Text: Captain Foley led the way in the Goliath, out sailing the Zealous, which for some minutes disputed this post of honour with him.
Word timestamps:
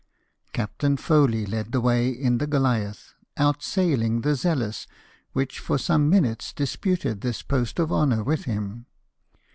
Captain 0.51 0.97
Foley 0.97 1.45
led 1.45 1.71
the 1.71 1.79
way 1.79 2.09
in 2.09 2.39
the 2.39 2.47
Goliath, 2.47 3.13
out 3.37 3.61
sailing 3.61 4.21
the 4.21 4.33
Zealous, 4.33 4.87
which 5.33 5.59
for 5.59 5.77
some 5.77 6.09
minutes 6.09 6.53
disputed 6.53 7.21
this 7.21 7.43
post 7.43 7.77
of 7.77 7.91
honour 7.91 8.23
with 8.23 8.45
him. 8.45 8.87